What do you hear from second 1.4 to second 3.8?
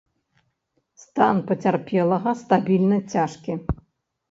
пацярпелага стабільна цяжкі.